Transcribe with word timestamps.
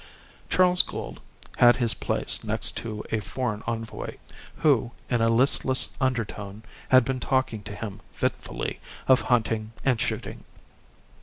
Charles 0.49 0.81
Gould 0.81 1.21
had 1.57 1.75
his 1.75 1.93
place 1.93 2.43
next 2.43 2.75
to 2.77 3.03
a 3.11 3.19
foreign 3.19 3.61
envoy, 3.67 4.15
who, 4.55 4.89
in 5.11 5.21
a 5.21 5.29
listless 5.29 5.91
undertone, 6.01 6.63
had 6.89 7.05
been 7.05 7.19
talking 7.19 7.61
to 7.61 7.75
him 7.75 8.01
fitfully 8.11 8.79
of 9.07 9.21
hunting 9.21 9.73
and 9.85 10.01
shooting. 10.01 10.43